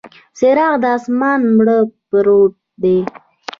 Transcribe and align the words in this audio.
څراغ 0.37 0.73
د 0.83 0.85
اسمان، 0.97 1.39
مړ 1.55 1.67
پروت 2.09 2.53
دی 2.81 2.97